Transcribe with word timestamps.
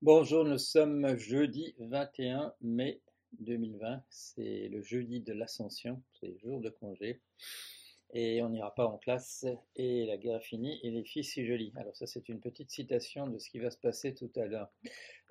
Bonjour, 0.00 0.44
nous 0.44 0.58
sommes 0.58 1.18
jeudi 1.18 1.74
21 1.80 2.54
mai 2.60 3.00
2020. 3.40 4.00
C'est 4.08 4.68
le 4.68 4.80
jeudi 4.80 5.20
de 5.20 5.32
l'Ascension, 5.32 6.00
c'est 6.20 6.38
jour 6.38 6.60
de 6.60 6.70
congé. 6.70 7.20
Et 8.14 8.40
on 8.40 8.48
n'ira 8.48 8.72
pas 8.72 8.86
en 8.86 8.96
classe 8.96 9.44
et 9.74 10.06
la 10.06 10.16
guerre 10.16 10.36
est 10.36 10.44
finie 10.44 10.78
et 10.84 10.92
les 10.92 11.02
filles 11.02 11.24
si 11.24 11.44
jolies. 11.44 11.72
Alors 11.74 11.96
ça 11.96 12.06
c'est 12.06 12.28
une 12.28 12.38
petite 12.38 12.70
citation 12.70 13.26
de 13.26 13.40
ce 13.40 13.50
qui 13.50 13.58
va 13.58 13.72
se 13.72 13.76
passer 13.76 14.14
tout 14.14 14.30
à 14.36 14.46
l'heure. 14.46 14.70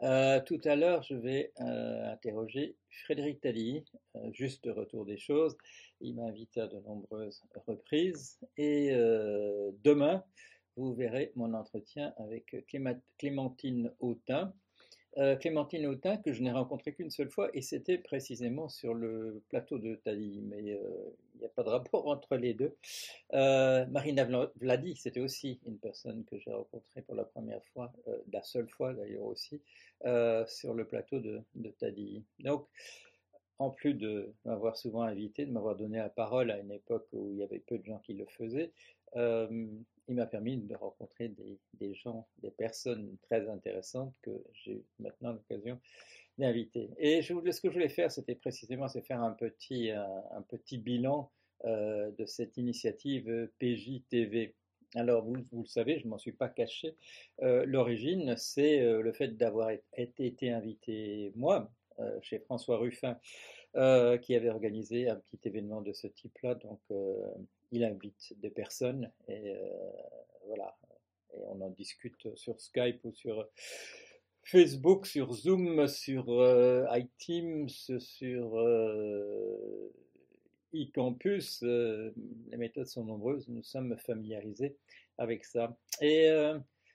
Euh, 0.04 0.42
tout 0.42 0.60
à 0.66 0.76
l'heure 0.76 1.02
je 1.02 1.16
vais 1.16 1.54
euh, 1.62 2.12
interroger 2.12 2.76
Frédéric 3.06 3.40
Tally, 3.40 3.86
euh, 4.18 4.20
juste 4.34 4.68
retour 4.70 5.06
des 5.06 5.18
choses. 5.18 5.56
Il 6.02 6.16
m'a 6.16 6.24
invité 6.24 6.60
à 6.60 6.68
de 6.68 6.78
nombreuses 6.82 7.42
reprises 7.66 8.38
et 8.58 8.92
demain 9.84 10.24
vous 10.78 10.94
verrez 10.94 11.32
mon 11.36 11.54
entretien 11.54 12.14
avec 12.18 12.56
Clémentine 13.18 13.92
Autin. 14.00 14.54
Euh, 15.18 15.36
Clémentine 15.36 15.88
Autin, 15.88 16.18
que 16.18 16.32
je 16.32 16.44
n'ai 16.44 16.52
rencontrée 16.52 16.94
qu'une 16.94 17.10
seule 17.10 17.32
fois, 17.32 17.50
et 17.56 17.62
c'était 17.62 17.98
précisément 17.98 18.70
sur 18.70 18.94
le 18.94 19.42
plateau 19.50 19.80
de 19.80 19.96
Thalie, 19.96 20.42
mais 20.44 20.74
euh, 20.74 21.16
il 21.34 21.40
n'y 21.40 21.46
a 21.46 21.50
pas 21.50 21.64
de 21.64 21.70
rapport 21.70 22.08
entre 22.08 22.36
les 22.38 22.54
deux. 22.54 22.76
Euh, 23.34 23.88
Marina 23.88 24.28
Vladi, 24.58 24.96
c'était 24.96 25.20
aussi 25.20 25.60
une 25.66 25.80
personne 25.80 26.24
que 26.26 26.38
j'ai 26.38 26.54
rencontrée 26.54 27.02
pour 27.02 27.16
la 27.16 27.26
première 27.26 27.64
fois, 27.74 27.92
la 28.32 28.44
seule 28.44 28.70
fois 28.70 28.94
d'ailleurs 28.94 29.26
aussi, 29.26 29.60
sur 30.48 30.76
le 30.76 30.86
plateau 30.86 31.20
de, 31.20 31.42
de 31.56 31.74
Donc, 32.40 32.68
en 33.60 33.72
plus 33.72 33.96
de 33.96 34.34
m'avoir 34.46 34.78
souvent 34.78 35.02
invité, 35.02 35.46
de 35.46 35.52
m'avoir 35.52 35.76
donné 35.76 35.98
la 35.98 36.10
parole 36.10 36.52
à 36.52 36.60
une 36.60 36.72
époque 36.72 37.08
où 37.12 37.32
il 37.32 37.40
y 37.40 37.44
avait 37.44 37.60
peu 37.60 37.80
de 37.80 37.86
gens 37.86 37.98
qui 38.00 38.14
le 38.14 38.26
faisaient, 38.28 38.72
il 39.16 40.16
m'a 40.16 40.26
permis 40.26 40.58
de 40.58 40.76
rencontrer 40.76 41.34
des, 41.74 41.94
gens, 41.94 42.28
des 42.42 42.52
personnes 42.52 43.18
très 43.24 43.48
intéressantes 43.50 44.14
que 44.22 44.32
j'ai 44.54 44.84
maintenant 45.00 45.34
l'occasion 45.34 45.80
d'inviter. 46.38 46.90
Et 46.98 47.22
ce 47.22 47.34
que 47.34 47.70
je 47.70 47.74
voulais 47.74 47.90
faire, 47.90 48.12
c'était 48.12 48.36
précisément 48.36 48.88
faire 48.88 49.22
un 49.22 49.32
petit, 49.34 50.78
bilan 50.78 51.32
euh, 51.66 52.12
de 52.12 52.26
cette 52.26 52.58
initiative 52.58 53.50
PJTV. 53.60 54.56
Alors, 54.96 55.26
vous, 55.26 55.62
le 55.62 55.66
savez, 55.66 56.00
je 56.00 56.06
ne 56.06 56.12
m'en 56.12 56.18
suis 56.18 56.32
pas 56.32 56.48
caché. 56.48 56.96
Euh, 57.42 57.66
l'origine, 57.66 58.38
c'est 58.38 58.80
le 58.80 59.12
fait 59.12 59.36
d'avoir 59.36 59.72
été 59.94 60.52
invité, 60.52 61.34
moi, 61.36 61.70
chez 62.22 62.40
François 62.40 62.78
Ruffin, 62.78 63.20
qui 63.74 64.36
avait 64.36 64.50
organisé 64.50 65.10
un 65.10 65.18
petit 65.18 65.40
événement 65.44 65.82
de 65.82 65.92
ce 65.92 66.08
type-là. 66.08 66.56
Donc, 66.56 66.80
il 67.72 67.84
invite 67.84 68.34
des 68.40 68.50
personnes 68.50 69.12
et 69.28 69.52
euh, 69.52 69.92
voilà, 70.46 70.78
et 71.34 71.42
on 71.48 71.62
en 71.62 71.70
discute 71.70 72.36
sur 72.36 72.60
Skype 72.60 73.04
ou 73.04 73.12
sur 73.14 73.48
Facebook, 74.44 75.06
sur 75.06 75.34
Zoom, 75.34 75.88
sur 75.88 76.30
euh, 76.30 76.86
iTeams, 76.92 77.68
sur 77.68 78.58
euh, 78.58 79.92
eCampus. 80.74 81.62
les 81.64 82.58
méthodes 82.58 82.88
sont 82.88 83.04
nombreuses, 83.04 83.48
nous 83.50 83.64
sommes 83.64 83.98
familiarisés 83.98 84.78
avec 85.18 85.44
ça. 85.44 85.78
Et 86.02 86.30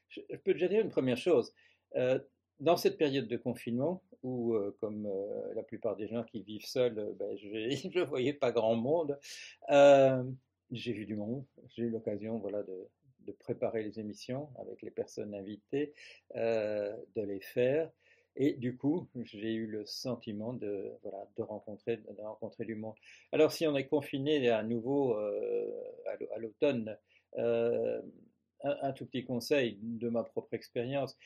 je, 0.09 0.21
peux 0.45 0.55
déjà 0.55 0.69
dire 0.69 0.81
une 0.81 0.91
première 0.91 1.19
chose. 1.19 1.53
dans 2.61 2.77
cette 2.77 2.97
période 2.97 3.29
de 3.29 3.37
confinement, 3.37 4.03
où, 4.23 4.57
comme 4.81 5.09
la 5.55 5.63
plupart 5.63 5.97
des 5.97 6.07
gens 6.07 6.23
qui 6.23 6.43
vivent 6.43 6.65
seuls, 6.65 7.15
ben, 7.19 7.37
je 7.37 7.49
ne 7.99 8.05
voyais 8.05 8.35
pas 8.35 8.53
grand 8.53 8.77
monde, 8.77 9.19
j'ai 10.73 10.93
vu 10.93 11.05
du 11.05 11.15
monde, 11.15 11.45
j'ai 11.69 11.85
eu 11.85 11.91
l'occasion 11.91 12.39
voilà, 12.39 12.63
de, 12.63 12.89
préparer 13.39 13.85
les 13.85 14.01
émissions 14.01 14.49
avec 14.59 14.83
les 14.83 14.91
personnes 14.91 15.35
invitées, 15.35 15.95
euh, 16.35 16.97
de 17.15 17.23
les 17.23 17.41
faire. 17.41 17.91
Et 18.35 18.55
du 18.55 18.77
coup, 18.77 19.09
j'ai 19.23 19.53
eu 19.53 19.67
le 19.67 19.85
sentiment 19.85 20.55
de, 20.55 20.91
voilà, 21.03 21.29
de, 21.37 21.43
rencontrer, 21.43 21.99
de 21.99 22.23
rencontrer 22.23 22.65
du 22.65 22.75
monde. 22.75 22.95
Alors, 23.31 23.53
si 23.53 23.67
on 23.67 23.77
est 23.77 23.87
confiné 23.87 24.49
à 24.49 24.63
nouveau 24.63 25.17
euh, 25.17 25.71
à 26.35 26.39
l'automne, 26.39 26.97
euh, 27.39 28.01
un, 28.65 28.93
tout 28.93 29.07
petit 29.07 29.25
conseil 29.25 29.79
de 29.83 30.09
ma 30.09 30.23
propre 30.23 30.55
expérience, 30.55 31.17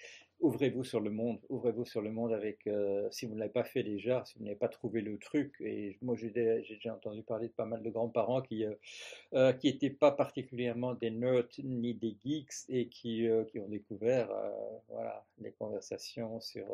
ouvrez-vous 0.41 0.85
sur 0.85 1.01
le 1.01 1.11
monde, 1.11 1.39
ouvrez-vous 1.49 1.85
sur 1.85 2.03
le 2.03 2.11
monde 2.11 2.33
avec, 2.33 2.67
euh, 2.67 3.09
si 3.11 3.27
vous 3.27 3.35
ne 3.35 3.41
l'avez 3.41 3.53
pas 3.53 3.65
fait 3.65 3.83
déjà, 3.83 4.25
si 4.25 4.39
vous 4.39 4.45
n'avez 4.45 4.57
pas 4.57 4.69
trouvé 4.69 5.01
le 5.01 5.19
truc, 5.19 5.55
et 5.61 5.97
moi 6.03 6.15
j'ai 6.15 6.31
déjà 6.31 6.95
entendu 6.95 7.23
parler 7.23 7.49
de 7.49 7.53
pas 7.53 7.65
mal 7.65 7.83
de 7.83 7.91
grands-parents 7.91 8.43
qui 8.43 8.65
n'étaient 8.65 8.77
euh, 9.35 9.91
euh, 9.91 9.99
pas 9.99 10.13
particulièrement 10.13 10.95
des 10.95 11.11
nerds 11.11 11.49
ni 11.65 11.95
des 11.95 12.17
geeks 12.25 12.69
et 12.69 12.89
qui, 12.89 13.27
qui 13.49 13.59
ont 13.59 13.69
découvert 13.69 14.29
voilà, 14.89 15.25
les 15.39 15.53
conversations 15.53 16.41
sur, 16.41 16.67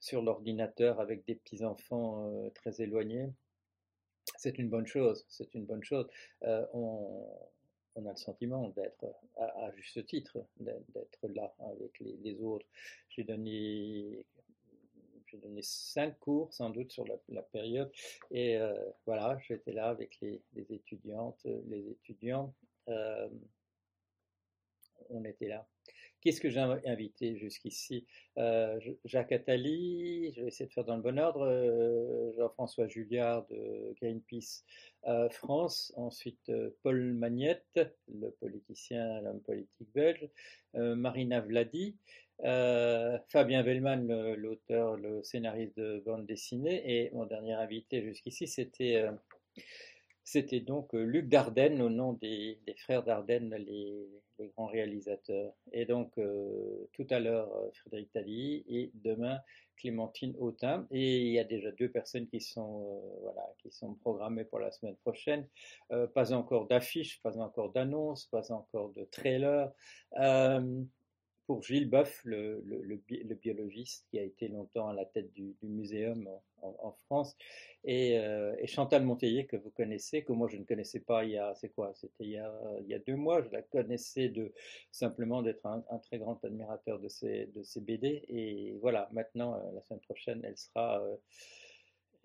sur 0.00 0.22
l'ordinateur 0.22 1.00
avec 1.00 1.24
des 1.26 1.36
petits-enfants 1.36 2.50
très 2.54 2.82
éloignés. 2.82 3.28
C'est 4.36 4.58
une 4.58 4.68
bonne 4.68 4.86
chose, 4.86 5.24
c'est 5.28 5.54
une 5.54 5.64
bonne 5.64 5.84
chose. 5.84 6.08
on, 6.42 7.26
on 7.96 8.06
a 8.06 8.10
le 8.10 8.16
sentiment 8.16 8.68
d'être, 8.70 9.06
à, 9.36 9.70
juste 9.76 10.04
titre, 10.06 10.38
d'être 10.58 11.28
là 11.28 11.54
avec 11.60 11.98
les, 12.00 12.40
autres. 12.42 12.66
J'ai 13.08 13.24
donné, 13.24 14.24
cinq 15.62 16.18
cours 16.20 16.52
sans 16.52 16.70
doute 16.70 16.92
sur 16.92 17.04
la, 17.28 17.42
période 17.42 17.90
et 18.30 18.56
euh, 18.56 18.74
voilà, 19.06 19.38
j'étais 19.46 19.72
là 19.72 19.88
avec 19.88 20.18
les, 20.20 20.40
étudiantes, 20.70 21.44
les 21.44 21.88
étudiants. 21.90 22.54
Euh, 22.88 23.28
on 25.10 25.24
était 25.24 25.48
là. 25.48 25.66
Qu'est-ce 26.24 26.40
que 26.40 26.48
j'ai 26.48 26.60
invité 26.60 27.36
jusqu'ici? 27.36 28.06
Euh, 28.38 28.80
Jacques 29.04 29.32
Attali, 29.32 30.32
je 30.34 30.40
vais 30.40 30.46
essayer 30.46 30.66
de 30.66 30.72
faire 30.72 30.86
dans 30.86 30.96
le 30.96 31.02
bon 31.02 31.18
ordre, 31.18 31.42
euh, 31.42 32.32
Jean-François 32.38 32.88
Julliard 32.88 33.46
de 33.48 33.92
Greenpeace 34.00 34.64
euh, 35.06 35.28
France, 35.28 35.92
ensuite 35.96 36.50
Paul 36.82 37.12
Magnette, 37.12 37.78
le 38.08 38.30
politicien, 38.40 39.20
l'homme 39.20 39.42
politique 39.42 39.92
belge, 39.94 40.26
Marina 40.72 41.42
Vladi, 41.42 41.94
Fabien 42.40 43.62
Vellman, 43.62 44.06
l'auteur, 44.34 44.96
le 44.96 45.22
scénariste 45.22 45.76
de 45.76 46.02
bande 46.06 46.24
dessinée, 46.24 46.82
et 46.86 47.10
mon 47.10 47.26
dernier 47.26 47.52
invité 47.52 48.02
jusqu'ici, 48.02 48.46
c'était 48.46 49.04
c'était 50.24 50.60
donc 50.60 50.94
euh, 50.94 51.04
Luc 51.04 51.28
Dardenne, 51.28 51.82
au 51.82 51.90
nom 51.90 52.14
des, 52.14 52.58
frères 52.78 53.04
Dardenne, 53.04 53.54
les, 53.56 54.08
grands 54.56 54.66
réalisateurs. 54.66 55.52
Et 55.72 55.84
donc, 55.84 56.10
euh, 56.18 56.88
tout 56.92 57.06
à 57.10 57.20
l'heure, 57.20 57.54
euh, 57.54 57.70
Frédéric 57.74 58.10
Tally 58.10 58.64
et 58.68 58.90
demain, 58.94 59.38
Clémentine 59.76 60.34
Autin. 60.38 60.86
Et 60.90 61.20
il 61.20 61.32
y 61.32 61.38
a 61.38 61.44
déjà 61.44 61.70
deux 61.72 61.90
personnes 61.90 62.26
qui 62.26 62.40
sont, 62.40 63.02
voilà, 63.22 63.42
qui 63.58 63.70
sont 63.70 63.94
programmées 63.94 64.44
pour 64.44 64.58
la 64.58 64.70
semaine 64.70 64.96
prochaine. 64.96 65.46
pas 66.14 66.32
encore 66.32 66.66
d'affiches, 66.66 67.20
pas 67.22 67.38
encore 67.38 67.70
d'annonces, 67.70 68.26
pas 68.26 68.50
encore 68.50 68.90
de 68.90 69.04
trailer 69.04 69.72
pour 71.46 71.62
Gilles 71.62 71.88
Boeuf, 71.88 72.20
le, 72.24 72.62
le, 72.64 73.34
biologiste 73.34 74.06
qui 74.10 74.18
a 74.18 74.22
été 74.22 74.48
longtemps 74.48 74.88
à 74.88 74.94
la 74.94 75.04
tête 75.04 75.32
du, 75.32 75.54
muséum 75.62 76.28
en, 76.62 76.92
France, 77.06 77.36
euh, 77.86 78.56
et, 78.58 78.66
Chantal 78.66 79.04
Monteiller 79.04 79.46
que 79.46 79.56
vous 79.56 79.70
connaissez, 79.70 80.22
que 80.22 80.32
moi 80.32 80.48
je 80.48 80.56
ne 80.56 80.64
connaissais 80.64 81.00
pas 81.00 81.24
il 81.24 81.32
y 81.32 81.38
a, 81.38 81.54
c'est 81.54 81.68
quoi, 81.68 81.92
c'était 81.94 82.24
il, 82.24 82.30
y 82.30 82.94
a, 82.94 82.98
deux 83.06 83.16
mois, 83.16 83.42
je 83.42 83.50
la 83.50 83.60
connaissais 83.62 84.28
de 84.28 84.52
simplement 84.90 85.42
d'être 85.42 85.66
un, 85.66 85.98
très 85.98 86.18
grand 86.18 86.42
admirateur 86.44 86.98
de 86.98 87.08
ces, 87.08 87.46
de 87.54 87.62
ces 87.62 87.80
BD, 87.80 88.24
et 88.28 88.76
voilà, 88.80 89.08
maintenant, 89.12 89.54
euh, 89.54 89.72
la 89.74 89.82
semaine 89.82 90.00
prochaine, 90.00 90.40
elle 90.44 90.56
sera... 90.56 91.02
Euh, 91.02 91.16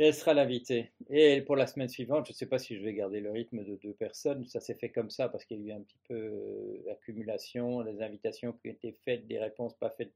elle 0.05 0.13
sera 0.13 0.33
l'invitée. 0.33 0.91
Et 1.09 1.41
pour 1.41 1.57
la 1.57 1.67
semaine 1.67 1.89
suivante, 1.89 2.25
je 2.25 2.31
ne 2.31 2.35
sais 2.35 2.45
pas 2.45 2.57
si 2.57 2.77
je 2.77 2.81
vais 2.81 2.93
garder 2.93 3.19
le 3.19 3.31
rythme 3.31 3.65
de 3.65 3.75
deux 3.75 3.93
personnes. 3.93 4.45
Ça 4.47 4.61
s'est 4.61 4.75
fait 4.75 4.89
comme 4.89 5.09
ça 5.09 5.27
parce 5.27 5.43
qu'il 5.43 5.59
y 5.59 5.71
a 5.71 5.73
eu 5.73 5.77
un 5.77 5.81
petit 5.81 5.99
peu 6.07 6.81
d'accumulation, 6.85 7.83
des 7.83 8.01
invitations 8.01 8.53
qui 8.53 8.69
ont 8.69 8.71
été 8.71 8.93
faites, 9.03 9.27
des 9.27 9.39
réponses 9.39 9.75
pas 9.75 9.89
faites 9.89 10.13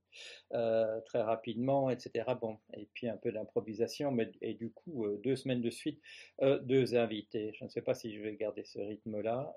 euh, 0.53 1.01
très 1.01 1.21
rapidement, 1.21 1.89
etc. 1.89 2.25
Bon, 2.39 2.57
et 2.77 2.87
puis 2.93 3.09
un 3.09 3.17
peu 3.17 3.33
d'improvisation. 3.33 4.11
Mais 4.11 4.31
et 4.41 4.53
du 4.53 4.71
coup, 4.71 5.05
euh, 5.05 5.19
deux 5.21 5.35
semaines 5.35 5.61
de 5.61 5.69
suite, 5.69 5.99
euh, 6.41 6.59
deux 6.59 6.95
invités. 6.95 7.51
Je 7.59 7.65
ne 7.65 7.69
sais 7.69 7.81
pas 7.81 7.93
si 7.93 8.15
je 8.15 8.21
vais 8.21 8.35
garder 8.35 8.63
ce 8.63 8.79
rythme-là. 8.79 9.53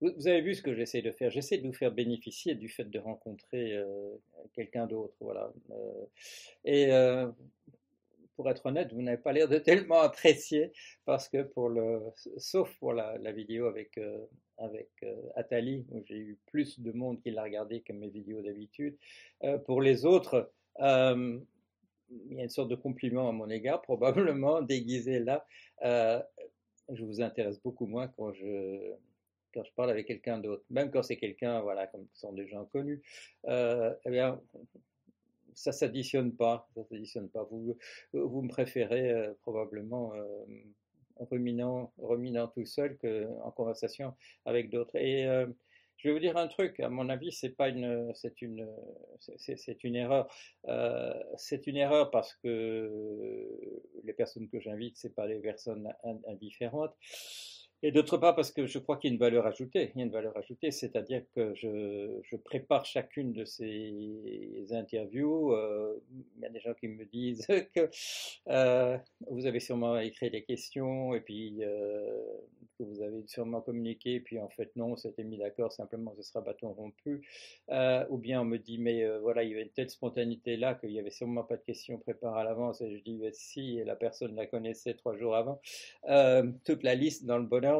Vous 0.00 0.28
avez 0.28 0.42
vu 0.42 0.54
ce 0.54 0.60
que 0.60 0.74
j'essaie 0.74 1.00
de 1.00 1.10
faire. 1.10 1.30
J'essaie 1.30 1.56
de 1.56 1.66
vous 1.66 1.72
faire 1.72 1.90
bénéficier 1.90 2.54
du 2.54 2.68
fait 2.68 2.84
de 2.84 2.98
rencontrer 2.98 3.80
quelqu'un 4.52 4.86
d'autre, 4.86 5.14
voilà. 5.20 5.50
et 6.66 6.90
pour 8.36 8.50
être 8.50 8.66
honnête, 8.66 8.92
vous 8.92 9.02
n'avez 9.02 9.18
pas 9.18 9.32
l'air 9.32 9.48
de 9.48 9.58
tellement 9.58 10.00
apprécier 10.00 10.72
parce 11.04 11.28
que 11.28 11.50
sauf 12.36 12.74
pour 12.78 12.92
la, 12.92 13.32
vidéo 13.32 13.66
avec 13.66 13.98
euh, 13.98 14.24
avec 14.58 14.90
euh, 15.02 15.14
Atali 15.34 15.84
où 15.90 16.02
j'ai 16.04 16.16
eu 16.16 16.38
plus 16.46 16.80
de 16.80 16.92
monde 16.92 17.20
qui 17.20 17.30
l'a 17.30 17.42
regardé 17.42 17.80
que 17.80 17.92
mes 17.92 18.08
vidéos 18.08 18.42
d'habitude, 18.42 18.96
euh, 19.42 19.58
pour 19.58 19.80
les 19.80 20.04
autres, 20.04 20.50
il 20.78 22.36
y 22.36 22.40
a 22.40 22.42
une 22.42 22.48
sorte 22.48 22.68
de 22.68 22.76
compliment 22.76 23.28
à 23.28 23.32
mon 23.32 23.48
égard, 23.50 23.82
probablement 23.82 24.62
déguisé 24.62 25.18
là. 25.20 25.46
je 25.82 27.04
vous 27.04 27.20
intéresse 27.20 27.60
beaucoup 27.62 27.86
moins 27.86 28.08
quand 28.08 28.32
je 28.32 28.92
quand 29.52 29.62
je 29.62 29.72
parle 29.76 29.90
avec 29.90 30.08
quelqu'un 30.08 30.38
d'autre, 30.38 30.64
même 30.68 30.90
quand 30.90 31.04
c'est 31.04 31.16
quelqu'un, 31.16 31.60
voilà, 31.60 31.86
comme 31.86 32.08
ce 32.12 32.22
sont 32.22 32.32
des 32.32 32.48
gens 32.48 32.64
connus. 32.64 33.00
eh 33.46 34.10
bien, 34.10 34.40
ça 35.54 35.72
s'additionne 35.72 36.32
pas, 36.32 36.68
ça 36.74 36.84
s'additionne 36.84 37.28
pas. 37.28 37.44
Vous, 37.50 37.76
vous 38.12 38.42
me 38.42 38.48
préférez 38.48 39.30
probablement 39.42 40.12
ruminant, 41.18 41.92
ruminant 41.98 42.48
tout 42.48 42.66
seul 42.66 42.98
qu'en 42.98 43.50
conversation 43.52 44.14
avec 44.44 44.70
d'autres. 44.70 44.96
Et 44.96 45.26
je 45.96 46.08
vais 46.08 46.12
vous 46.12 46.20
dire 46.20 46.36
un 46.36 46.48
truc, 46.48 46.80
à 46.80 46.90
mon 46.90 47.08
avis, 47.08 47.32
c'est 47.32 47.56
pas 47.56 47.70
une, 47.70 48.12
c'est 48.14 48.42
une, 48.42 48.68
c'est 49.20 49.84
une 49.84 49.96
erreur. 49.96 50.30
Euh, 50.68 51.14
c'est 51.36 51.66
une 51.66 51.76
erreur 51.76 52.10
parce 52.10 52.34
que 52.34 53.48
les 54.02 54.12
personnes 54.12 54.48
que 54.50 54.60
j'invite, 54.60 54.98
c'est 54.98 55.14
pas 55.14 55.26
des 55.26 55.38
personnes 55.38 55.88
indifférentes. 56.28 56.94
Et 57.86 57.92
d'autre 57.92 58.16
part, 58.16 58.34
parce 58.34 58.50
que 58.50 58.64
je 58.64 58.78
crois 58.78 58.96
qu'il 58.96 59.10
y 59.10 59.12
a 59.12 59.14
une 59.14 59.20
valeur 59.20 59.46
ajoutée. 59.46 59.92
Il 59.94 59.98
y 59.98 60.02
a 60.02 60.06
une 60.06 60.10
valeur 60.10 60.34
ajoutée, 60.38 60.70
c'est-à-dire 60.70 61.22
que 61.34 61.54
je, 61.54 62.36
prépare 62.38 62.86
chacune 62.86 63.34
de 63.34 63.44
ces 63.44 64.64
interviews. 64.70 65.52
Euh, 65.52 66.00
il 66.10 66.42
y 66.42 66.46
a 66.46 66.48
des 66.48 66.60
gens 66.60 66.72
qui 66.72 66.88
me 66.88 67.04
disent 67.04 67.46
que 67.74 67.90
euh, 68.48 68.96
vous 69.28 69.44
avez 69.44 69.60
sûrement 69.60 69.98
écrit 69.98 70.30
des 70.30 70.44
questions 70.44 71.14
et 71.14 71.20
puis 71.20 71.58
euh, 71.60 72.22
que 72.78 72.84
vous 72.84 73.02
avez 73.02 73.22
sûrement 73.26 73.60
communiqué, 73.60 74.18
puis 74.18 74.40
en 74.40 74.48
fait 74.48 74.74
non, 74.76 74.92
on 74.92 74.96
s'était 74.96 75.22
mis 75.22 75.36
d'accord, 75.36 75.70
simplement 75.70 76.14
ce 76.16 76.22
sera 76.22 76.40
bâton 76.40 76.72
rompu. 76.72 77.20
Ou 77.68 78.16
bien 78.16 78.40
on 78.40 78.46
me 78.46 78.56
dit, 78.56 78.78
mais 78.78 79.06
voilà, 79.18 79.42
il 79.42 79.50
y 79.50 79.52
avait 79.52 79.62
une 79.62 79.68
telle 79.68 79.90
spontanéité 79.90 80.56
là 80.56 80.74
qu'il 80.74 80.88
n'y 80.88 80.98
avait 80.98 81.10
sûrement 81.10 81.44
pas 81.44 81.58
de 81.58 81.62
questions 81.62 81.98
préparées 81.98 82.40
à 82.40 82.44
l'avance. 82.44 82.80
Et 82.80 82.96
je 82.96 83.02
dis, 83.04 83.20
si, 83.32 83.78
et 83.78 83.84
la 83.84 83.94
personne 83.94 84.34
la 84.34 84.46
connaissait 84.46 84.94
trois 84.94 85.16
jours 85.18 85.36
avant. 85.36 85.60
toute 86.64 86.82
la 86.82 86.94
liste 86.94 87.26
dans 87.26 87.38
le 87.38 87.44
bonheur 87.44 87.73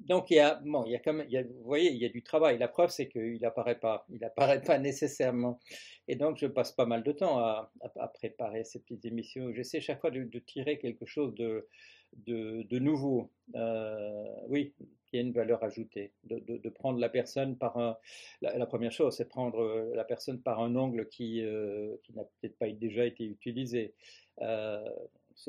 donc 0.00 0.30
il 0.30 0.36
y 0.36 0.40
a, 0.40 0.60
bon, 0.64 0.84
il 0.86 0.92
y 0.92 0.96
a 0.96 1.12
même, 1.12 1.26
vous 1.28 1.64
voyez, 1.64 1.90
il 1.90 1.98
y 1.98 2.04
a 2.04 2.08
du 2.08 2.22
travail. 2.22 2.58
La 2.58 2.68
preuve, 2.68 2.90
c'est 2.90 3.08
qu'il 3.08 3.40
n'apparaît 3.40 3.78
pas, 3.78 4.06
il 4.10 4.24
apparaît 4.24 4.62
pas 4.62 4.78
nécessairement. 4.78 5.58
Et 6.06 6.16
donc 6.16 6.38
je 6.38 6.46
passe 6.46 6.72
pas 6.72 6.86
mal 6.86 7.02
de 7.02 7.12
temps 7.12 7.38
à, 7.38 7.72
préparer 8.14 8.64
ces 8.64 8.80
petites 8.80 9.04
émissions. 9.04 9.52
J'essaie 9.52 9.80
chaque 9.80 10.00
fois 10.00 10.10
de, 10.10 10.38
tirer 10.38 10.78
quelque 10.78 11.04
chose 11.04 11.34
de, 11.34 12.78
nouveau. 12.78 13.30
Euh, 13.54 14.24
oui, 14.48 14.74
qui 15.08 15.18
a 15.18 15.20
une 15.20 15.32
valeur 15.32 15.62
ajoutée. 15.64 16.12
De, 16.24 16.68
prendre 16.70 16.98
la 16.98 17.08
personne 17.08 17.56
par 17.56 17.98
la, 18.40 18.66
première 18.66 18.92
chose, 18.92 19.16
c'est 19.16 19.28
prendre 19.28 19.90
la 19.94 20.04
personne 20.04 20.40
par 20.40 20.60
un 20.60 20.76
angle 20.76 21.08
qui, 21.08 21.42
euh, 21.42 21.96
qui 22.04 22.14
n'a 22.14 22.24
peut-être 22.24 22.56
pas 22.58 22.70
déjà 22.70 23.04
été 23.04 23.24
utilisé. 23.24 23.94
Euh, 24.40 24.88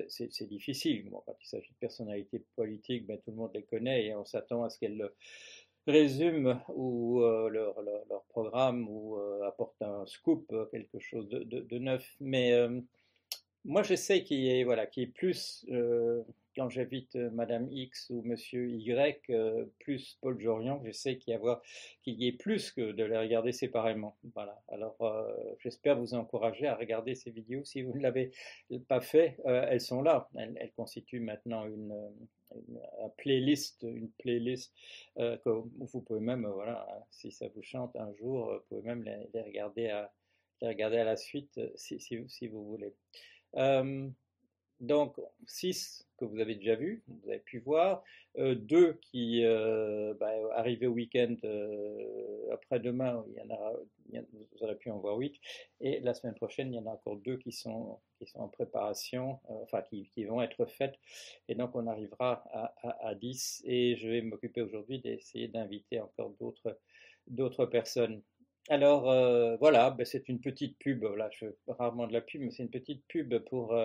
c'est 0.08 0.48
difficile. 0.48 1.10
quand 1.12 1.36
il 1.42 1.48
s'agit 1.48 1.72
de 1.72 1.78
personnalités 1.80 2.44
politiques, 2.56 3.08
ben, 3.08 3.18
tout 3.18 3.32
le 3.32 3.38
monde 3.38 3.52
les 3.54 3.64
connaît 3.64 4.06
et 4.06 4.16
on 4.16 4.26
s'attend 4.26 4.64
à 4.64 4.70
ce 4.70 4.80
qu'elles 4.80 5.10
résument 5.88 6.62
ou 6.70 7.22
euh, 7.22 7.50
leur, 7.50 8.24
programme 8.30 8.88
ou 8.88 9.18
euh, 9.18 9.48
apportent 9.48 9.82
un 9.82 10.06
scoop, 10.06 10.46
euh, 10.52 10.66
quelque 10.68 11.00
chose 11.00 11.28
de, 11.30 11.44
de, 11.44 11.78
neuf. 11.78 12.16
Mais 12.20 12.54
moi, 13.66 13.84
j'essaie 13.84 14.24
qu'il 14.24 14.40
y 14.40 14.64
voilà, 14.64 14.86
qu'il 14.86 15.04
y 15.04 15.06
ait 15.06 15.10
plus 15.10 15.66
quand 16.60 16.70
j'invite 16.70 17.16
euh, 17.16 17.30
Madame 17.32 17.70
X 17.72 18.10
ou 18.10 18.22
Monsieur 18.24 18.70
Y, 18.70 19.30
euh, 19.30 19.66
plus 19.80 20.18
Paul 20.22 20.38
Jorian, 20.42 20.82
j'essaie 20.84 21.18
qu'il 21.18 21.34
y, 21.34 22.12
y, 22.12 22.28
ait 22.28 22.34
plus 22.34 22.72
que 22.72 22.92
de 22.92 23.04
les 23.06 23.18
regarder 23.18 23.54
séparément. 23.54 24.18
Voilà. 24.34 24.62
Alors, 24.68 24.98
euh, 25.02 25.32
j'espère 25.60 25.98
vous 25.98 26.16
encourager 26.16 26.68
à 26.68 26.76
regarder 26.76 27.16
ces 27.16 27.32
vidéos. 27.32 27.64
Si 27.64 27.82
vous 27.82 27.96
ne 27.96 28.02
l'avez 28.02 28.32
pas 28.90 29.00
fait, 29.00 29.38
elles 29.46 29.80
sont 29.80 30.02
là. 30.02 30.30
Elles, 30.36 30.72
constituent 30.76 31.22
maintenant 31.22 31.66
une, 31.66 31.96
playlist, 33.18 33.84
une 33.84 34.10
playlist 34.18 34.74
vous 35.16 36.02
pouvez 36.02 36.20
même, 36.20 36.46
voilà, 36.46 36.86
si 37.10 37.32
ça 37.32 37.48
vous 37.56 37.62
chante 37.62 37.96
un 37.96 38.14
jour, 38.16 38.54
vous 38.54 38.64
pouvez 38.68 38.82
même 38.82 39.04
les, 39.04 39.42
regarder 39.42 39.90
à 39.90 40.12
regarder 40.62 40.98
à 40.98 41.06
la 41.06 41.16
suite 41.16 41.60
si, 41.76 42.00
si, 42.00 42.20
si 42.28 42.48
vous 42.48 42.66
voulez. 42.66 42.94
Donc, 44.80 45.20
6 45.46 46.08
que 46.18 46.26
vous 46.26 46.40
avez 46.40 46.56
déjà 46.56 46.76
vu, 46.76 47.04
vous 47.08 47.30
avez 47.30 47.40
pu 47.40 47.60
voir, 47.60 48.04
euh, 48.38 48.56
deux 48.56 48.94
qui 49.02 49.44
euh, 49.44 50.14
bah, 50.20 50.32
arrivent 50.56 50.84
au 50.84 50.94
week-end 50.94 51.36
euh, 51.44 52.54
après-demain, 52.54 53.26
vous 54.14 54.64
aurez 54.64 54.76
pu 54.76 54.90
en 54.90 55.00
voir 55.00 55.18
8, 55.18 55.36
et 55.82 56.00
la 56.00 56.14
semaine 56.14 56.36
prochaine, 56.36 56.74
il 56.74 56.78
y 56.78 56.80
en 56.80 56.86
a 56.86 56.92
encore 56.92 57.18
deux 57.18 57.38
qui 57.38 57.52
sont, 57.52 58.00
qui 58.18 58.26
sont 58.26 58.40
en 58.40 58.48
préparation, 58.48 59.40
enfin 59.48 59.82
qui, 59.82 60.10
qui, 60.14 60.24
vont 60.26 60.42
être 60.42 60.66
faites, 60.66 60.96
et 61.48 61.56
donc 61.56 61.76
on 61.76 61.88
arrivera 61.88 62.44
à, 62.52 63.08
à, 63.08 63.16
10, 63.16 63.64
et 63.66 63.96
je 63.98 64.08
vais 64.08 64.22
m'occuper 64.22 64.62
aujourd'hui 64.62 65.00
d'essayer 65.00 65.50
d'inviter 65.50 66.00
encore 66.00 66.34
d'autres 67.28 67.66
personnes. 67.66 68.22
Alors 68.70 69.04
voilà, 69.60 69.90
ben, 69.92 70.06
c'est 70.06 70.30
une 70.30 70.40
petite 70.40 70.78
pub, 70.78 71.04
là 71.04 71.30
je 71.32 71.48
fais 71.48 71.56
rarement 71.68 72.08
de 72.08 72.14
la 72.14 72.22
pub, 72.22 72.42
mais 72.42 72.52
c'est 72.52 72.64
une 72.64 72.70
petite 72.70 73.04
pub 73.08 73.38
pour 73.46 73.76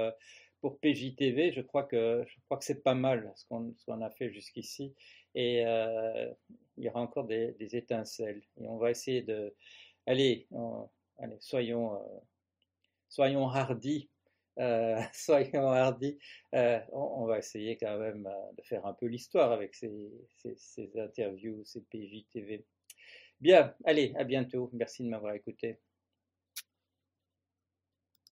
pour 0.65 0.79
PJTV, 0.79 1.53
je 1.53 1.61
crois 1.61 1.83
que 1.83 2.25
je 2.27 2.41
crois 2.47 2.57
que 2.57 2.65
c'est 2.65 2.83
pas 2.83 2.95
mal 2.95 3.31
ce 3.37 3.45
qu'on 3.47 4.01
a 4.01 4.09
fait 4.09 4.31
jusqu'ici. 4.31 4.95
Et 5.35 5.63
euh, 5.67 6.33
il 6.79 6.85
y 6.85 6.89
aura 6.89 7.03
encore 7.03 7.27
des, 7.27 7.55
étincelles. 7.77 8.41
Et 8.59 8.67
on 8.67 8.79
va 8.79 8.91
essayer 8.91 9.21
de 9.21 9.55
allez, 10.07 10.49
allez 11.19 11.37
soyons 11.41 11.97
euh, 11.97 11.99
soyons 13.11 13.51
hardis 13.51 14.09
euh, 14.59 14.99
soyons 15.13 15.69
hardis. 15.71 16.19
On, 16.53 17.27
va 17.27 17.41
essayer 17.41 17.77
quand 17.77 17.99
même 17.99 18.27
de 18.57 18.63
faire 18.63 18.87
un 18.87 18.95
peu 18.95 19.05
l'histoire 19.05 19.53
avec 19.53 19.75
ces, 19.75 20.11
ces, 20.39 20.55
ces 20.57 20.99
interviews 20.99 21.63
ces 21.67 21.83
PJTV 21.83 22.65
bien 23.41 23.75
allez 23.85 24.13
à 24.17 24.25
bientôt. 24.25 24.71
Merci 24.73 25.05
de 25.05 25.09
m'avoir 25.09 25.35
écouté 25.35 25.79